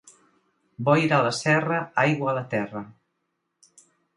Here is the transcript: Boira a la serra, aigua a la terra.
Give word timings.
Boira 0.87 1.17
a 1.17 1.27
la 1.27 1.33
serra, 1.41 1.79
aigua 2.07 2.33
a 2.33 2.35
la 2.39 2.45
terra. 2.55 2.85